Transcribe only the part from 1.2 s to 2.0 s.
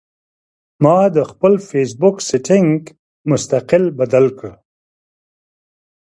خپل فېس